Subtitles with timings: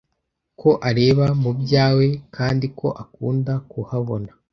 [0.59, 4.31] ko areba mu byawe kandi ko akunda kuhabona